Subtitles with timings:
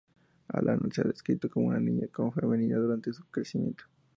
[0.47, 3.83] Alana se ha descrito como una niña poco femenina durante su crecimiento.